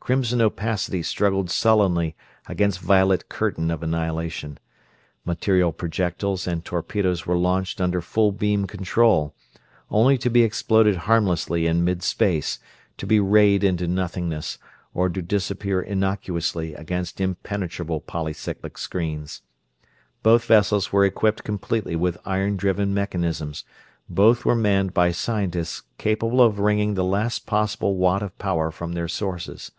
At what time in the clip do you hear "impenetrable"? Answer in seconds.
17.20-18.00